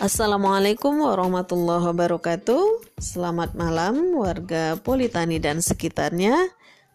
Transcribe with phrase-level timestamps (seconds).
[0.00, 2.88] Assalamualaikum warahmatullahi wabarakatuh.
[2.96, 6.32] Selamat malam warga Politani dan sekitarnya.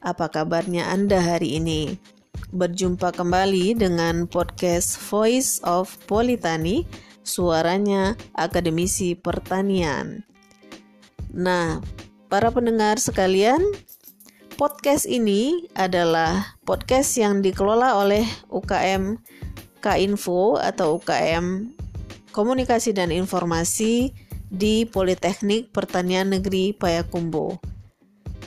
[0.02, 2.02] Apa kabarnya Anda hari ini?
[2.50, 6.82] Berjumpa kembali dengan podcast Voice of Politani,
[7.22, 10.26] suaranya akademisi pertanian.
[11.30, 11.86] Nah,
[12.26, 13.62] para pendengar sekalian,
[14.58, 19.22] podcast ini adalah podcast yang dikelola oleh UKM
[19.78, 21.75] K-Info atau UKM
[22.36, 24.12] Komunikasi dan Informasi
[24.52, 27.56] di Politeknik Pertanian Negeri Payakumbuh.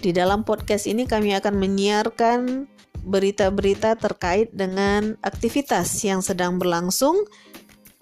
[0.05, 2.69] Di dalam podcast ini kami akan menyiarkan
[3.09, 7.17] berita-berita terkait dengan aktivitas yang sedang berlangsung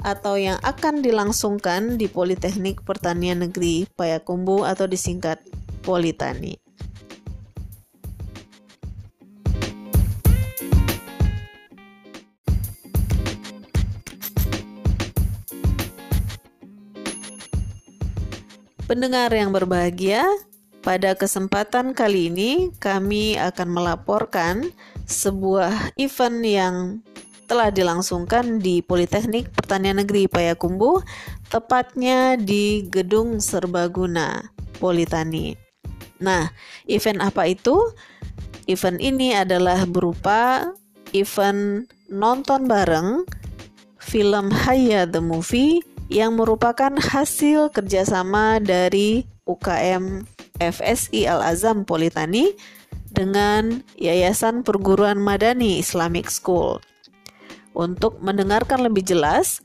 [0.03, 5.39] atau yang akan dilangsungkan di Politeknik Pertanian Negeri Payakumbuh atau disingkat
[5.87, 6.66] Politani.
[18.87, 20.23] Pendengar yang berbahagia,
[20.87, 24.71] pada kesempatan kali ini kami akan melaporkan
[25.11, 26.75] sebuah event yang
[27.51, 31.03] telah dilangsungkan di Politeknik Pertanian Negeri Payakumbuh,
[31.51, 35.59] tepatnya di Gedung Serbaguna Politani.
[36.23, 36.55] Nah,
[36.87, 37.75] event apa itu?
[38.71, 40.63] Event ini adalah berupa
[41.11, 43.27] event nonton bareng
[43.99, 50.23] film Haya the Movie yang merupakan hasil kerjasama dari UKM
[50.59, 52.55] FSI Al-Azam Politani
[53.11, 56.79] dengan Yayasan Perguruan Madani Islamic School.
[57.77, 59.61] Untuk mendengarkan lebih jelas,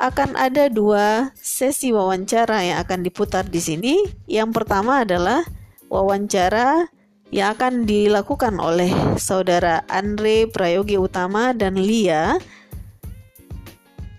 [0.00, 4.00] akan ada dua sesi wawancara yang akan diputar di sini.
[4.24, 5.44] Yang pertama adalah
[5.92, 6.88] wawancara
[7.30, 12.40] yang akan dilakukan oleh saudara Andre Prayogi Utama dan Lia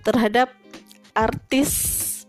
[0.06, 0.61] terhadap
[1.14, 1.72] artis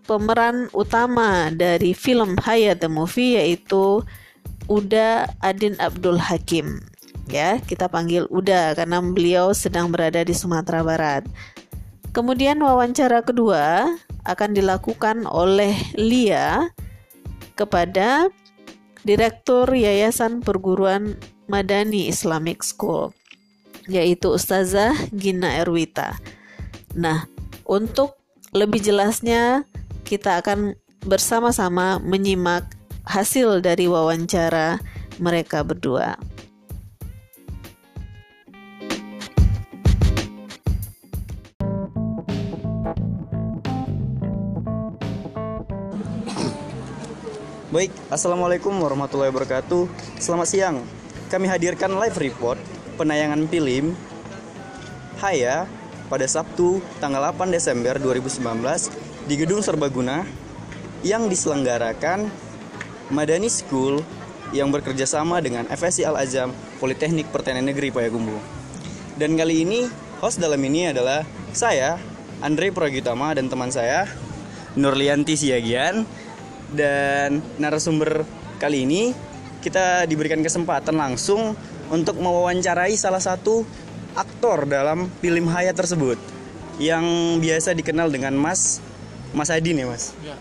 [0.05, 4.03] pemeran utama dari film Hayat the Movie yaitu
[4.67, 6.83] Uda Adin Abdul Hakim.
[7.31, 11.25] Ya, kita panggil Uda karena beliau sedang berada di Sumatera Barat.
[12.13, 13.89] Kemudian wawancara kedua
[14.29, 16.69] akan dilakukan oleh Lia
[17.57, 18.29] kepada
[19.03, 21.19] Direktur Yayasan Perguruan
[21.51, 23.11] Madani Islamic School
[23.91, 26.15] yaitu Ustazah Gina Erwita.
[26.95, 27.27] Nah,
[27.67, 28.22] untuk
[28.53, 29.65] lebih jelasnya,
[30.05, 30.77] kita akan
[31.09, 32.69] bersama-sama menyimak
[33.09, 34.77] hasil dari wawancara
[35.17, 36.21] mereka berdua.
[47.73, 49.89] Baik, Assalamualaikum warahmatullahi wabarakatuh
[50.21, 50.85] Selamat siang
[51.33, 52.61] Kami hadirkan live report
[53.01, 53.97] penayangan film
[55.25, 55.65] Haya
[56.13, 58.45] pada Sabtu tanggal 8 Desember 2019
[59.25, 60.29] di Gedung Serbaguna
[61.01, 62.29] yang diselenggarakan
[63.09, 64.05] Madani School
[64.53, 66.53] yang bekerja sama dengan FSI Al-Azam
[66.85, 68.37] Politeknik Pertanian Negeri Payakumbuh.
[69.17, 69.89] Dan kali ini
[70.21, 71.25] host dalam ini adalah
[71.57, 71.97] saya,
[72.45, 74.05] Andre Pragitama dan teman saya
[74.77, 76.05] Nurlianti Siagian
[76.77, 78.29] dan narasumber
[78.61, 79.17] kali ini
[79.65, 81.57] kita diberikan kesempatan langsung
[81.89, 83.65] untuk mewawancarai salah satu
[84.15, 86.21] aktor dalam film Hayat tersebut
[86.81, 87.05] yang
[87.39, 88.81] biasa dikenal dengan Mas
[89.33, 90.13] Mas Adin ya Mas.
[90.21, 90.37] Ya.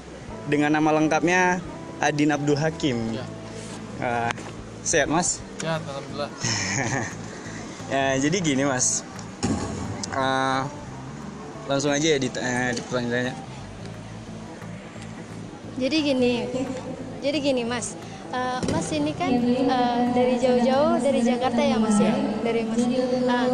[0.52, 1.64] Dengan nama lengkapnya
[2.04, 3.16] Adin Abdul Hakim.
[3.16, 3.26] Ya.
[4.02, 4.32] Uh,
[4.84, 5.40] sehat Mas?
[5.64, 6.32] Ya, alhamdulillah.
[7.94, 9.08] ya, jadi gini Mas.
[10.12, 10.68] Uh,
[11.72, 13.36] langsung aja ya di, uh, di pertanyaannya.
[15.80, 16.32] Jadi gini,
[17.22, 17.94] jadi gini Mas.
[18.32, 19.28] Uh, Mas ini kan
[19.68, 22.16] uh, dari jauh-jauh dari Jakarta ya Mas ya?
[22.40, 22.80] Dari Mas.
[22.88, 23.48] Uh,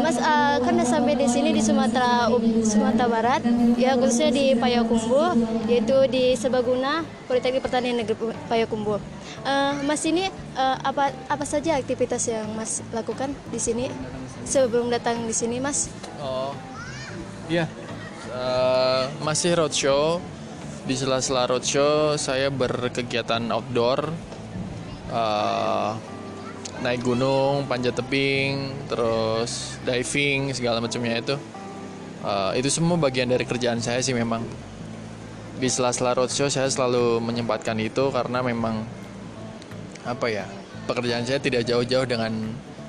[0.00, 2.32] Mas uh, kan sampai di sini di Sumatera
[2.64, 3.44] Sumatera Barat
[3.76, 5.36] ya khususnya di Payakumbuh
[5.68, 8.96] yaitu di Sebaguna Politeknik Pertanian Negeri Payakumbuh.
[9.44, 13.92] Uh, Mas ini uh, apa apa saja aktivitas yang Mas lakukan di sini
[14.48, 15.92] sebelum datang di sini Mas?
[16.24, 16.56] Oh
[17.52, 17.68] iya.
[18.32, 20.16] Uh, masih roadshow
[20.82, 24.10] di sela-sela roadshow saya berkegiatan outdoor
[25.14, 25.94] uh,
[26.82, 31.36] naik gunung panjat tebing terus diving segala macamnya itu.
[32.22, 34.42] Uh, itu semua bagian dari kerjaan saya sih memang.
[35.62, 38.82] Di sela-sela roadshow saya selalu menyempatkan itu karena memang
[40.02, 40.46] apa ya
[40.90, 42.34] pekerjaan saya tidak jauh-jauh dengan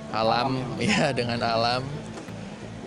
[0.10, 0.90] alam, alam ya.
[0.90, 1.86] ya dengan alam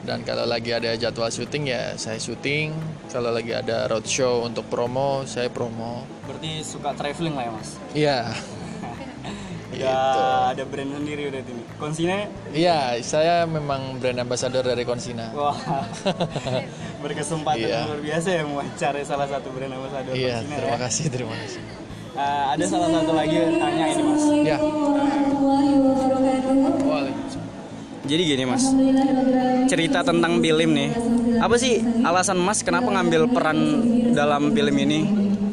[0.07, 2.71] dan kalau lagi ada jadwal syuting ya saya syuting
[3.11, 8.19] kalau lagi ada roadshow untuk promo saya promo berarti suka traveling lah ya mas iya
[9.77, 11.61] Udah ada brand sendiri udah ini.
[11.77, 15.29] Konsina Iya, saya memang brand ambassador dari Konsina.
[15.37, 15.53] wah
[17.05, 17.85] berkesempatan Iya.
[17.85, 20.81] luar biasa ya mewawancarai salah satu brand ambassador Iya, Konsina terima ya.
[20.81, 21.61] kasih, terima kasih.
[22.17, 24.25] Eh, ada salah satu lagi tanya ini mas.
[24.49, 24.57] Ya.
[24.57, 27.13] Waalaikumsalam.
[28.07, 28.65] Jadi gini mas,
[29.67, 30.91] cerita tentang film nih.
[31.43, 33.59] Apa sih alasan mas kenapa ngambil peran
[34.15, 35.01] dalam film ini?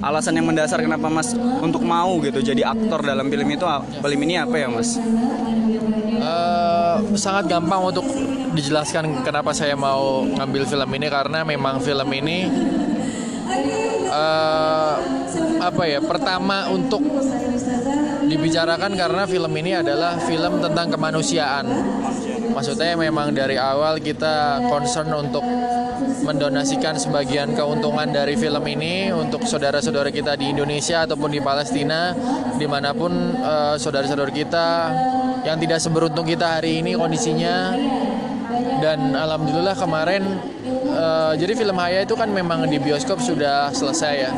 [0.03, 1.33] Alasan yang mendasar kenapa mas
[1.63, 3.65] untuk mau gitu jadi aktor dalam film itu
[4.05, 5.01] film ini apa ya mas?
[6.23, 8.05] Eh, sangat gampang untuk
[8.53, 12.47] dijelaskan kenapa saya mau ngambil film ini karena memang film ini
[14.13, 14.95] eh,
[15.57, 17.01] apa ya pertama untuk
[18.29, 21.65] dibicarakan karena film ini adalah film tentang kemanusiaan
[22.53, 25.43] maksudnya memang dari awal kita concern untuk
[26.23, 32.15] mendonasikan sebagian keuntungan dari film ini untuk saudara-saudara kita di Indonesia ataupun di Palestina
[32.55, 34.67] di mana pun eh, saudara-saudara kita
[35.43, 37.75] yang tidak seberuntung kita hari ini kondisinya.
[38.79, 40.23] Dan alhamdulillah kemarin
[40.91, 44.31] eh, jadi film Haya itu kan memang di bioskop sudah selesai ya.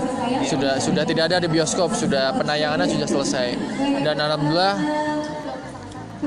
[0.46, 3.48] Sudah sudah tidak ada di bioskop sudah penayangannya sudah selesai.
[4.02, 4.78] Dan alhamdulillah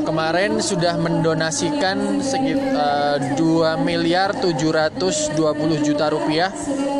[0.02, 5.34] kemarin sudah mendonasikan sekitar 2 miliar 720
[5.86, 6.50] juta rupiah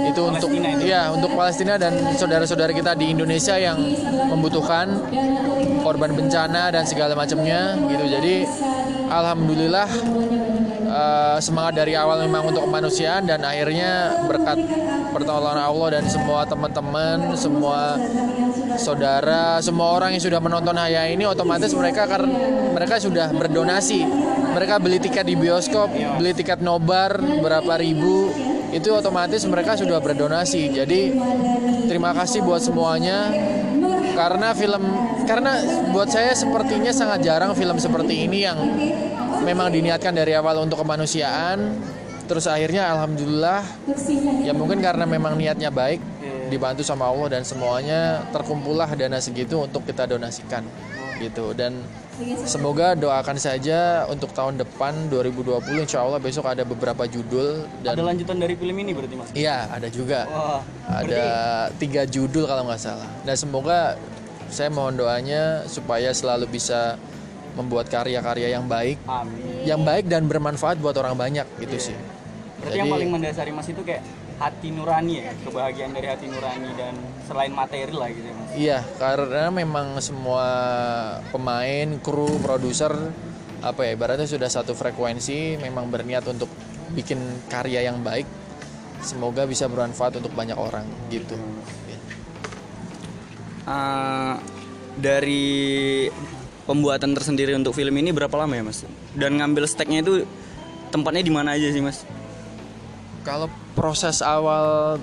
[0.09, 0.89] itu untuk itu?
[0.89, 3.79] ya untuk Palestina dan saudara-saudara kita di Indonesia yang
[4.33, 4.89] membutuhkan
[5.85, 8.35] korban bencana dan segala macamnya gitu jadi
[9.13, 9.89] alhamdulillah
[10.99, 14.59] eh, semangat dari awal memang untuk kemanusiaan dan akhirnya berkat
[15.15, 17.97] pertolongan Allah dan semua teman-teman semua
[18.79, 22.31] saudara semua orang yang sudah menonton Haya ini otomatis mereka karena
[22.75, 24.07] mereka sudah berdonasi.
[24.49, 28.31] Mereka beli tiket di bioskop beli tiket nobar berapa ribu
[28.71, 30.71] itu otomatis mereka sudah berdonasi.
[30.73, 31.15] Jadi
[31.89, 33.33] terima kasih buat semuanya.
[34.19, 34.83] Karena film
[35.31, 35.63] karena
[35.95, 38.59] buat saya sepertinya sangat jarang film seperti ini yang
[39.43, 41.79] memang diniatkan dari awal untuk kemanusiaan.
[42.29, 43.65] Terus akhirnya alhamdulillah
[44.45, 45.97] ya mungkin karena memang niatnya baik
[46.53, 50.61] dibantu sama Allah dan semuanya terkumpullah dana segitu untuk kita donasikan
[51.25, 51.57] gitu.
[51.57, 51.81] Dan
[52.45, 58.05] semoga doakan saja untuk tahun depan 2020 insya Allah besok ada beberapa judul dan Ada
[58.05, 59.33] lanjutan dari film ini berarti mas?
[59.33, 60.29] iya ada juga.
[60.29, 61.25] Wah, ada
[61.81, 63.09] tiga judul kalau nggak salah.
[63.25, 63.97] Dan semoga
[64.53, 67.01] saya mohon doanya supaya selalu bisa
[67.59, 69.67] membuat karya-karya yang baik amin.
[69.67, 71.99] yang baik dan bermanfaat buat orang banyak gitu sih
[72.59, 74.03] Berarti yang paling mendasari mas itu kayak
[74.39, 76.95] hati nurani ya, kebahagiaan dari hati nurani dan
[77.27, 78.49] selain materi lah gitu ya mas.
[78.55, 80.47] iya karena memang semua
[81.35, 82.95] pemain kru produser
[83.59, 86.47] apa ya ibaratnya sudah satu frekuensi memang berniat untuk
[86.95, 87.19] bikin
[87.51, 88.27] karya yang baik
[89.03, 91.35] semoga bisa bermanfaat untuk banyak orang gitu
[93.69, 94.35] Eh,
[94.97, 96.09] dari
[96.69, 98.85] pembuatan tersendiri untuk film ini berapa lama ya mas?
[99.17, 100.29] Dan ngambil steknya itu
[100.89, 102.05] tempatnya di mana aja sih mas?
[103.25, 105.01] Kalau proses awal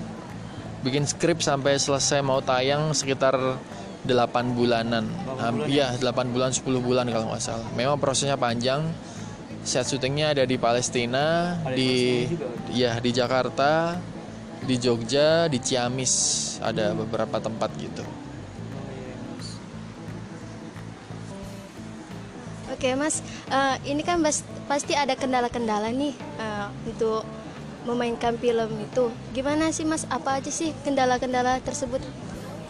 [0.80, 3.34] bikin skrip sampai selesai mau tayang sekitar
[4.04, 5.10] 8 bulanan.
[5.36, 7.66] Ham- Iya, 8 bulan 10 bulan kalau nggak salah.
[7.74, 8.86] Memang prosesnya panjang.
[9.66, 12.22] Set syutingnya ada di Palestina, di
[12.70, 13.98] ya di Jakarta,
[14.62, 16.14] di Jogja, di Ciamis,
[16.62, 18.06] ada beberapa tempat gitu.
[22.76, 27.24] Oke mas, Eh, ini kan bas- pasti ada kendala-kendala nih eh, untuk
[27.88, 29.08] memainkan film itu.
[29.32, 30.04] Gimana sih mas?
[30.06, 32.04] Apa aja sih kendala-kendala tersebut?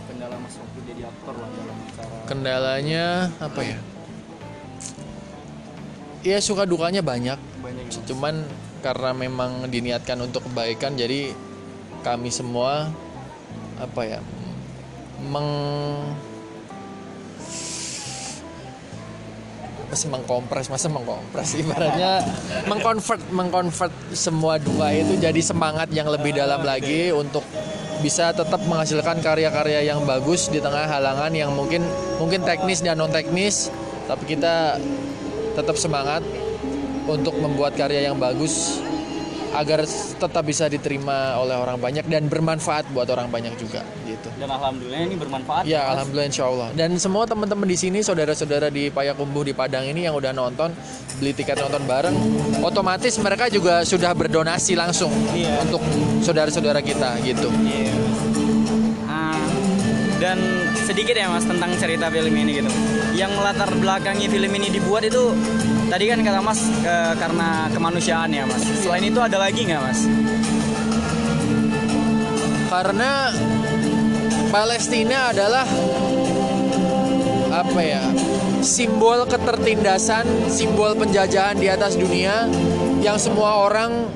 [0.07, 3.05] Kendala mas waktu jadi aktor lah dalam cara Kendalanya
[3.43, 3.79] apa ya?
[6.23, 7.39] Ya suka dukanya banyak.
[7.59, 8.03] banyak ya.
[8.07, 8.47] Cuman
[8.83, 11.35] karena memang diniatkan untuk kebaikan jadi
[12.03, 12.95] kami semua
[13.75, 14.21] apa ya
[15.27, 15.51] meng
[19.87, 21.55] apa sih mengkompres masa mengkompres.
[21.63, 22.27] Ibaratnya
[22.67, 27.47] mengkonvert mengkonvert semua dua itu jadi semangat yang lebih dalam lagi untuk
[28.03, 31.87] bisa tetap menghasilkan karya-karya yang bagus di tengah halangan yang mungkin
[32.19, 33.71] mungkin teknis dan non teknis
[34.11, 34.77] tapi kita
[35.57, 36.21] tetap semangat
[37.07, 38.83] untuk membuat karya yang bagus
[39.57, 43.81] agar tetap bisa diterima oleh orang banyak dan bermanfaat buat orang banyak juga
[44.27, 44.43] gitu.
[44.43, 45.63] Dan alhamdulillah ini bermanfaat.
[45.65, 45.91] Ya Mas.
[45.95, 50.19] alhamdulillah insya Allah Dan semua teman-teman di sini Saudara-saudara di Payakumbuh di Padang ini Yang
[50.21, 50.69] udah nonton
[51.17, 52.17] Beli tiket nonton bareng
[52.61, 55.63] Otomatis mereka juga sudah berdonasi langsung Iya.
[55.65, 55.81] Untuk
[56.21, 57.95] saudara-saudara kita gitu Iya.
[59.07, 59.47] Ah,
[60.19, 60.39] dan
[60.77, 62.71] sedikit ya mas tentang cerita film ini gitu.
[63.13, 65.35] Yang melatar belakangi film ini dibuat itu
[65.87, 68.63] tadi kan kata mas eh, karena kemanusiaan ya mas.
[68.63, 70.01] Selain itu ada lagi nggak mas?
[72.67, 73.31] Karena
[74.57, 75.69] Palestina adalah
[77.53, 78.01] Apa ya
[78.65, 82.49] simbol ketertindasan, simbol penjajahan di atas dunia
[83.05, 84.09] yang semua orang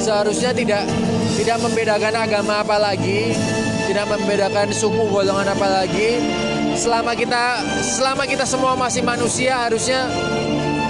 [0.00, 0.88] seharusnya tidak
[1.36, 3.36] tidak membedakan agama apa lagi,
[3.84, 6.24] tidak membedakan suku golongan apa lagi.
[6.72, 10.08] Selama kita selama kita semua masih manusia harusnya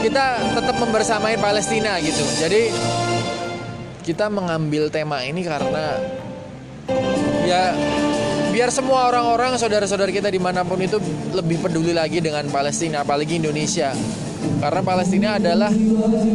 [0.07, 2.23] kita tetap membersamai Palestina gitu.
[2.39, 2.71] Jadi
[4.07, 5.99] kita mengambil tema ini karena
[7.45, 7.77] ya
[8.55, 10.97] biar semua orang-orang saudara-saudara kita di mana pun itu
[11.35, 13.93] lebih peduli lagi dengan Palestina apalagi Indonesia.
[14.45, 15.73] Karena Palestina adalah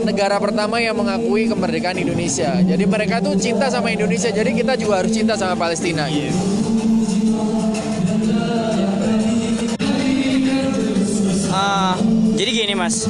[0.05, 2.57] negara pertama yang mengakui kemerdekaan Indonesia.
[2.61, 6.09] Jadi mereka tuh cinta sama Indonesia jadi kita juga harus cinta sama Palestina.
[6.09, 6.33] Gitu.
[11.49, 11.97] Ah,
[12.37, 13.09] jadi gini mas,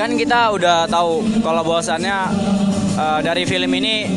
[0.00, 2.16] kan kita udah tahu kalau bahwasannya
[2.96, 4.08] uh, dari film ini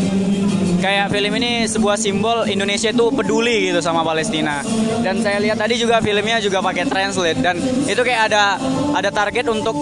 [0.79, 4.63] kayak film ini sebuah simbol Indonesia itu peduli gitu sama Palestina.
[5.03, 7.39] Dan saya lihat tadi juga filmnya juga pakai translate.
[7.43, 8.57] Dan itu kayak ada
[8.95, 9.75] ada target untuk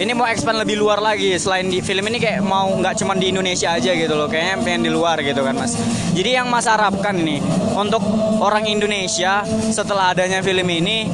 [0.00, 1.36] ini mau expand lebih luar lagi.
[1.36, 4.26] Selain di film ini kayak mau nggak cuma di Indonesia aja gitu loh.
[4.26, 5.76] Kayaknya pengen di luar gitu kan mas.
[6.16, 7.38] Jadi yang mas harapkan ini
[7.76, 8.02] untuk
[8.40, 11.06] orang Indonesia setelah adanya film ini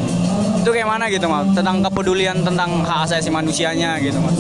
[0.62, 1.50] itu kayak mana gitu mas?
[1.52, 4.38] Tentang kepedulian tentang hak asasi manusianya gitu mas.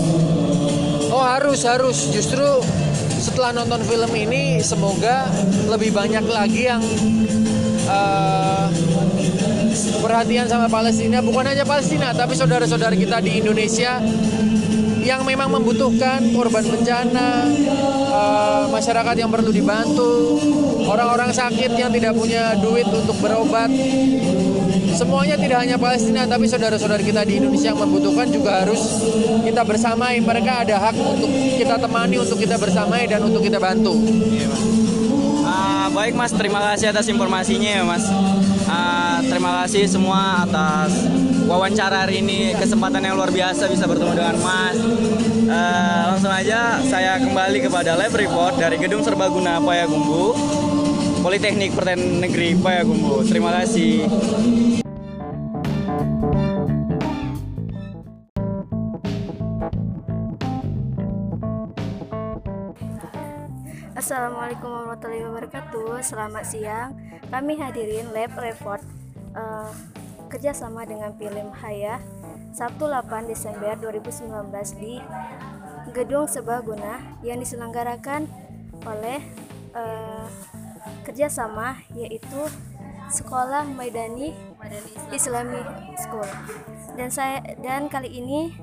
[1.10, 2.10] Oh harus harus.
[2.14, 2.62] Justru
[3.26, 5.26] setelah nonton film ini semoga
[5.66, 6.78] lebih banyak lagi yang
[7.90, 8.70] uh,
[9.98, 13.98] perhatian sama Palestina bukan hanya Palestina tapi saudara-saudara kita di Indonesia
[15.06, 17.46] yang memang membutuhkan korban bencana,
[18.10, 20.42] uh, masyarakat yang perlu dibantu,
[20.82, 23.70] orang-orang sakit yang tidak punya duit untuk berobat.
[24.96, 28.80] Semuanya tidak hanya Palestina, tapi saudara-saudara kita di Indonesia yang membutuhkan juga harus
[29.44, 30.24] kita bersamai.
[30.24, 33.92] Mereka ada hak untuk kita temani, untuk kita bersamai, dan untuk kita bantu.
[35.44, 38.08] Uh, baik Mas, terima kasih atas informasinya ya Mas.
[38.64, 40.96] Uh, terima kasih semua atas
[41.44, 44.80] wawancara hari ini, kesempatan yang luar biasa bisa bertemu dengan Mas.
[45.44, 50.32] Uh, langsung aja saya kembali kepada live report dari Gedung Serbaguna Payakumbu,
[51.20, 53.28] Politeknik Pertanian Negeri Payakumbu.
[53.28, 54.08] Terima kasih.
[64.06, 65.98] Assalamualaikum warahmatullahi wabarakatuh.
[65.98, 66.94] Selamat siang.
[67.26, 68.78] Kami hadirin lab report
[69.34, 69.66] uh,
[70.30, 71.98] kerjasama dengan film Haya
[72.54, 74.30] Sabtu 8 Desember 2019
[74.78, 75.02] di
[75.90, 78.30] Gedung Sebaguna yang diselenggarakan
[78.86, 79.26] oleh
[79.74, 80.30] uh,
[81.02, 82.46] kerjasama yaitu
[83.10, 84.38] Sekolah Maidani
[85.10, 85.66] Islami
[85.98, 86.30] School.
[86.94, 88.54] Dan saya dan kali ini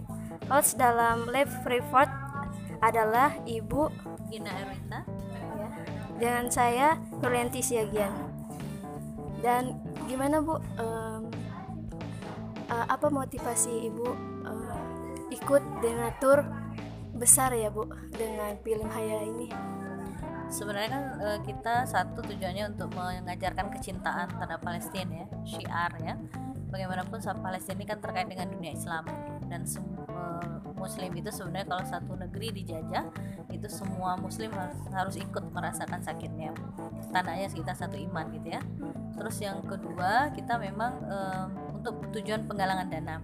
[0.47, 2.07] host dalam lab report
[2.79, 3.91] adalah Ibu
[4.31, 5.12] Gina Erwinta.
[6.23, 8.15] Dan saya Nurlenti Siagian.
[9.43, 9.75] Dan
[10.07, 10.55] gimana bu?
[10.79, 11.27] Um,
[12.71, 14.07] uh, apa motivasi ibu
[14.47, 14.79] uh,
[15.27, 16.47] ikut donatur
[17.19, 19.51] besar ya bu dengan film Haya ini?
[20.47, 26.15] Sebenarnya kan uh, kita satu tujuannya untuk mengajarkan kecintaan terhadap Palestina ya syiar ya.
[26.71, 29.03] Bagaimanapun Palestina ini kan terkait dengan dunia Islam.
[29.51, 29.92] Dan semua
[30.83, 33.07] muslim itu sebenarnya kalau satu negeri dijajah
[33.47, 34.51] itu semua muslim
[34.91, 36.51] harus, ikut merasakan sakitnya.
[37.15, 38.61] Tandanya kita satu iman gitu ya.
[39.15, 41.47] Terus yang kedua kita memang um,
[41.79, 43.15] untuk tujuan penggalangan dana.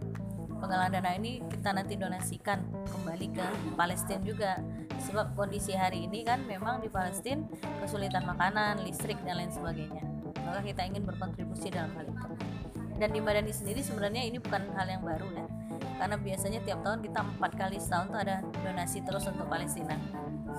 [0.60, 4.64] Penggalangan dana ini kita nanti donasikan kembali ke Palestina juga.
[5.00, 7.44] Sebab kondisi hari ini kan memang di Palestina
[7.84, 10.04] kesulitan makanan, listrik dan lain sebagainya.
[10.44, 12.32] Maka kita ingin berkontribusi dalam hal itu.
[13.00, 15.59] Dan di Madani sendiri sebenarnya ini bukan hal yang baru ya
[16.00, 20.00] karena biasanya tiap tahun kita empat kali setahun tuh ada donasi terus untuk Palestina.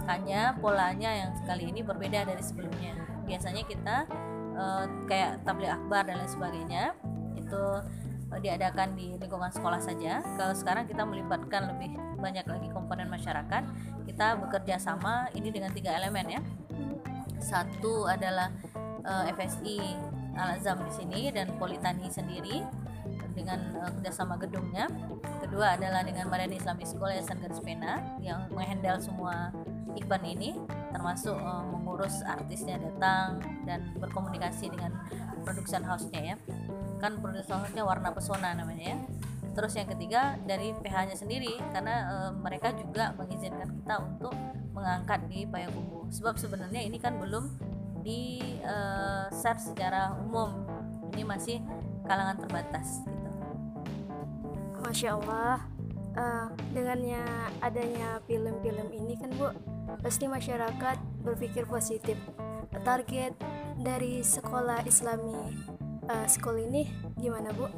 [0.05, 2.93] Hanya polanya yang kali ini berbeda dari sebelumnya.
[3.25, 3.97] Biasanya kita
[4.55, 6.93] uh, kayak tabligh akbar dan lain sebagainya
[7.41, 7.65] itu
[8.29, 10.21] uh, diadakan di lingkungan sekolah saja.
[10.37, 13.65] Kalau sekarang kita melibatkan lebih banyak lagi komponen masyarakat
[14.05, 16.41] kita bekerja sama ini dengan tiga elemen ya.
[17.41, 18.53] Satu adalah
[19.09, 19.81] uh, eh, FSI
[20.37, 22.61] Al-Azam di sini dan Politani sendiri
[23.33, 24.87] dengan uh, kerjasama gedungnya.
[25.41, 29.51] Kedua adalah dengan Madani Islamic School Yayasan Garis Pena yang menghandle semua
[29.99, 30.55] event ini,
[30.95, 34.95] termasuk uh, mengurus artisnya datang dan berkomunikasi dengan
[35.43, 36.37] production house-nya ya.
[37.03, 38.99] Kan production house-nya warna pesona namanya ya.
[39.51, 44.31] Terus yang ketiga dari PH-nya sendiri karena e, mereka juga mengizinkan kita untuk
[44.71, 46.07] mengangkat di Payakumbuh.
[46.15, 47.51] Sebab sebenarnya ini kan belum
[48.01, 50.65] di uh, share secara umum
[51.13, 51.61] ini masih
[52.09, 53.05] kalangan terbatas.
[54.83, 55.61] Masya Allah.
[56.11, 57.23] Uh, dengannya
[57.63, 59.55] adanya film-film ini kan Bu
[60.03, 62.19] pasti masyarakat berpikir positif.
[62.83, 63.39] Target
[63.79, 65.55] dari sekolah Islami
[66.11, 67.71] uh, sekolah ini gimana Bu?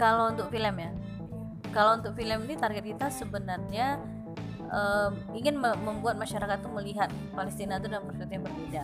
[0.00, 0.90] kalau untuk film ya?
[1.72, 4.00] Kalau untuk film ini target kita sebenarnya
[4.72, 8.82] um, ingin membuat masyarakat tuh melihat Palestina itu dalam perspektif yang berbeda.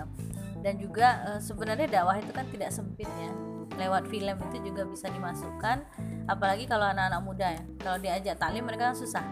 [0.60, 3.47] Dan juga uh, sebenarnya dakwah itu kan tidak sempit ya
[3.78, 5.86] lewat film itu juga bisa dimasukkan.
[6.26, 7.62] Apalagi kalau anak-anak muda ya.
[7.78, 9.24] Kalau diajak taklim mereka kan susah.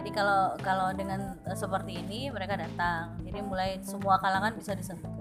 [0.00, 3.20] Jadi kalau kalau dengan uh, seperti ini mereka datang.
[3.22, 5.12] Jadi mulai semua kalangan bisa disentuh.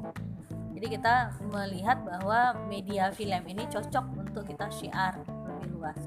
[0.74, 5.16] Jadi kita melihat bahwa media film ini cocok untuk kita syiar
[5.48, 6.00] lebih luas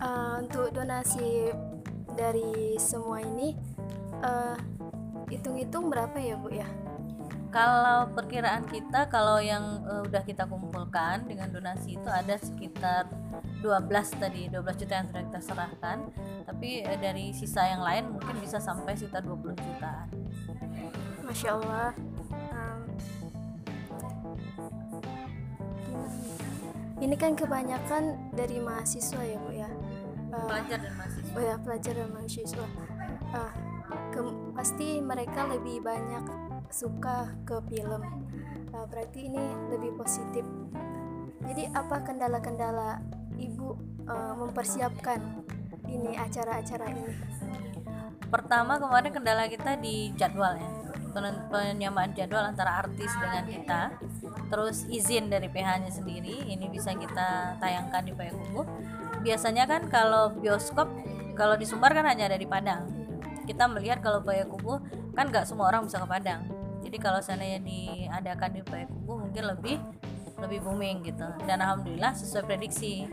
[0.00, 1.52] uh, untuk donasi
[2.16, 3.54] dari semua ini
[4.24, 4.56] uh,
[5.30, 6.68] hitung-hitung berapa ya bu ya
[7.50, 13.10] kalau perkiraan kita kalau yang uh, udah kita kumpulkan dengan donasi itu ada sekitar
[13.58, 15.98] 12 tadi 12 juta yang sudah kita serahkan.
[16.46, 20.06] Tapi uh, dari sisa yang lain mungkin bisa sampai sekitar 20 jutaan.
[21.26, 21.90] Masya Allah.
[22.54, 22.80] Um,
[27.02, 29.70] ini kan kebanyakan dari mahasiswa ya bu ya?
[30.30, 31.34] Uh, pelajar dan mahasiswa.
[31.34, 32.66] oh ya pelajar dan mahasiswa.
[33.34, 33.52] Uh,
[34.14, 34.20] ke,
[34.54, 38.02] pasti mereka lebih banyak suka ke film.
[38.70, 40.46] Uh, berarti ini lebih positif.
[41.42, 43.02] Jadi apa kendala-kendala
[43.36, 43.74] ibu
[44.06, 45.42] uh, mempersiapkan
[45.90, 47.04] ini acara-acara ini?
[48.30, 50.70] Pertama kemarin kendala kita di jadwal ya.
[51.50, 53.80] Penyamaan jadwal antara artis dengan kita.
[54.46, 58.66] Terus izin dari PH-nya sendiri ini bisa kita tayangkan di Payakumbuh
[59.20, 60.88] biasanya kan kalau bioskop
[61.36, 62.86] kalau di Sumbar kan hanya ada di Padang.
[63.42, 64.78] Kita melihat kalau Payakumbuh
[65.18, 69.76] kan nggak semua orang bisa ke Padang jadi kalau seandainya diadakan di Payakumbuh mungkin lebih
[70.40, 71.28] lebih booming gitu.
[71.44, 73.04] Dan alhamdulillah sesuai prediksi.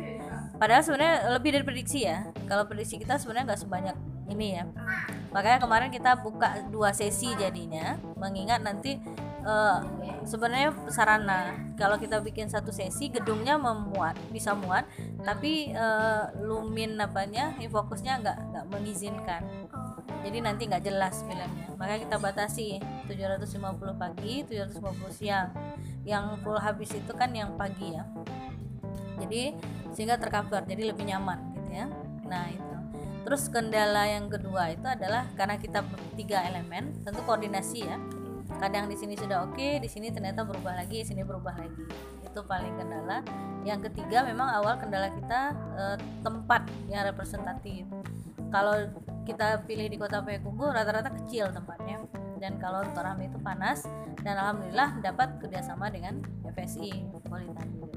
[0.58, 2.32] Padahal sebenarnya lebih dari prediksi ya.
[2.48, 3.96] Kalau prediksi kita sebenarnya nggak sebanyak
[4.32, 4.64] ini ya.
[5.36, 8.98] Makanya kemarin kita buka dua sesi jadinya mengingat nanti
[9.44, 9.84] uh,
[10.24, 11.56] sebenarnya sarana.
[11.76, 14.88] Kalau kita bikin satu sesi gedungnya memuat bisa muat
[15.22, 19.67] tapi uh, lumin apanya fokusnya nggak nggak mengizinkan
[20.28, 21.72] jadi nanti nggak jelas filmnya.
[21.80, 22.68] Makanya kita batasi
[23.08, 25.56] 750 pagi 750 siang.
[26.04, 28.04] Yang full habis itu kan yang pagi ya.
[29.24, 29.56] Jadi
[29.96, 31.88] sehingga tercover jadi lebih nyaman gitu ya.
[32.28, 32.76] Nah itu.
[33.24, 35.84] Terus kendala yang kedua itu adalah karena kita
[36.20, 37.96] tiga elemen tentu koordinasi ya.
[38.60, 41.84] Kadang di sini sudah oke okay, di sini ternyata berubah lagi di sini berubah lagi.
[42.28, 43.24] Itu paling kendala.
[43.64, 47.88] Yang ketiga memang awal kendala kita eh, tempat yang representatif.
[48.48, 48.88] Kalau
[49.28, 52.00] kita pilih di kota Payakumbuh rata-rata kecil tempatnya
[52.40, 53.84] dan kalau untuk rame itu panas
[54.24, 57.92] dan alhamdulillah dapat kerjasama dengan FSI Politeknik.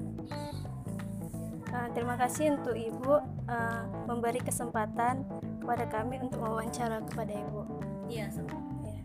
[1.70, 5.22] Uh, terima kasih untuk Ibu uh, memberi kesempatan
[5.62, 7.62] kepada kami untuk wawancara kepada Ibu.
[8.10, 8.50] Iya, sama.
[8.82, 8.98] Ya.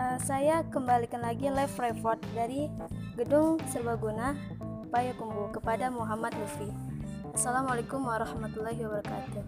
[0.00, 2.72] Uh, saya kembalikan lagi live report dari
[3.20, 4.32] Gedung Serbaguna
[4.88, 6.85] Payakumbuh kepada Muhammad Lufi.
[7.36, 9.44] Assalamualaikum warahmatullahi wabarakatuh.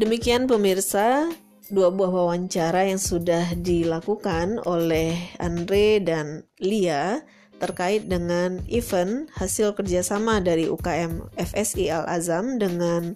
[0.00, 1.28] Demikian pemirsa,
[1.68, 7.20] dua buah wawancara yang sudah dilakukan oleh Andre dan Lia
[7.60, 13.12] terkait dengan event hasil kerjasama dari UKM FSI Al Azam dengan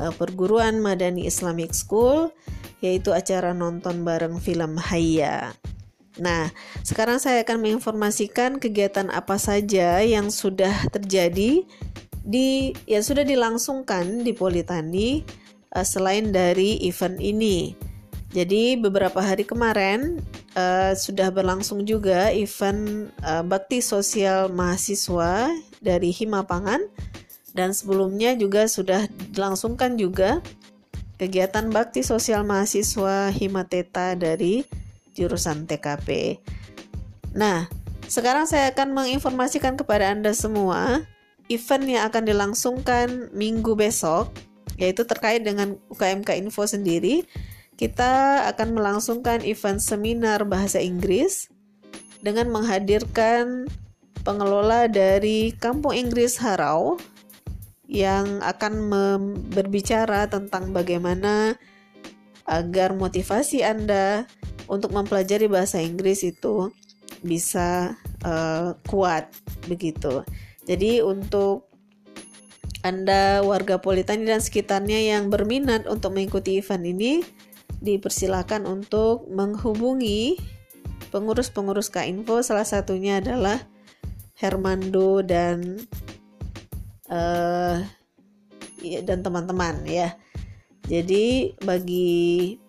[0.00, 2.32] uh, Perguruan Madani Islamic School
[2.84, 5.56] yaitu acara nonton bareng film Hayya.
[6.20, 6.52] Nah,
[6.84, 11.64] sekarang saya akan menginformasikan kegiatan apa saja yang sudah terjadi
[12.24, 15.24] di yang sudah dilangsungkan di Politani
[15.74, 17.74] uh, selain dari event ini.
[18.34, 20.18] Jadi beberapa hari kemarin
[20.58, 26.82] uh, sudah berlangsung juga event uh, bakti sosial mahasiswa dari Hima Pangan
[27.54, 30.42] dan sebelumnya juga sudah dilangsungkan juga
[31.16, 34.66] kegiatan bakti sosial mahasiswa Himateta dari
[35.14, 36.38] jurusan TKP.
[37.34, 37.70] Nah,
[38.06, 41.06] sekarang saya akan menginformasikan kepada Anda semua
[41.48, 44.32] event yang akan dilangsungkan minggu besok,
[44.80, 47.26] yaitu terkait dengan UKMK Info sendiri.
[47.74, 51.50] Kita akan melangsungkan event seminar bahasa Inggris
[52.22, 53.66] dengan menghadirkan
[54.22, 56.96] pengelola dari Kampung Inggris Harau
[57.94, 58.90] yang akan
[59.54, 61.54] berbicara tentang bagaimana
[62.44, 64.26] agar motivasi Anda
[64.66, 66.74] untuk mempelajari bahasa Inggris itu
[67.22, 67.94] bisa
[68.26, 69.30] uh, kuat
[69.70, 70.26] begitu.
[70.66, 71.70] Jadi untuk
[72.84, 77.24] Anda warga Politani dan sekitarnya yang berminat untuk mengikuti event ini
[77.80, 80.36] dipersilakan untuk menghubungi
[81.08, 83.62] pengurus-pengurus K-Info salah satunya adalah
[84.34, 85.78] Hermando dan
[87.10, 87.82] uh,
[89.04, 90.16] dan teman-teman ya.
[90.84, 92.60] Jadi bagi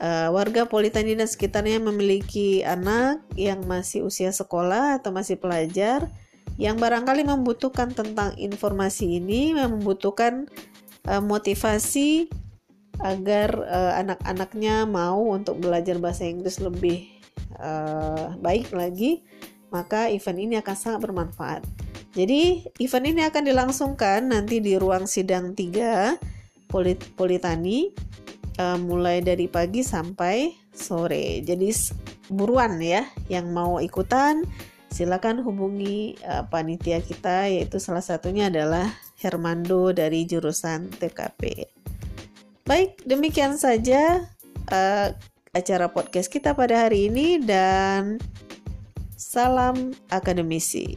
[0.00, 6.12] uh, warga Politani dan sekitarnya memiliki anak yang masih usia sekolah atau masih pelajar
[6.60, 10.46] yang barangkali membutuhkan tentang informasi ini, membutuhkan
[11.08, 12.30] uh, motivasi
[13.02, 17.10] agar uh, anak-anaknya mau untuk belajar bahasa Inggris lebih
[17.58, 19.26] uh, baik lagi,
[19.74, 21.83] maka event ini akan sangat bermanfaat.
[22.14, 27.90] Jadi, event ini akan dilangsungkan nanti di ruang sidang 3 Polit Politani
[28.58, 31.42] uh, mulai dari pagi sampai sore.
[31.42, 31.70] Jadi
[32.30, 34.42] buruan ya yang mau ikutan
[34.90, 41.66] silakan hubungi uh, panitia kita yaitu salah satunya adalah Hermando dari jurusan TKP.
[42.64, 44.24] Baik, demikian saja
[44.70, 45.08] uh,
[45.54, 48.18] acara podcast kita pada hari ini dan
[49.14, 50.96] salam akademisi.